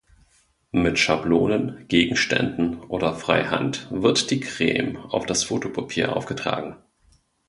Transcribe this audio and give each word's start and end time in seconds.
Mit 0.71 0.97
Schablonen, 0.97 1.87
Gegenständen 1.87 2.79
oder 2.85 3.13
frei 3.13 3.43
Hand 3.43 3.87
wird 3.91 4.31
die 4.31 4.39
Creme 4.39 4.97
auf 4.97 5.27
das 5.27 5.43
Fotopapier 5.43 6.15
aufgetragen. 6.15 6.75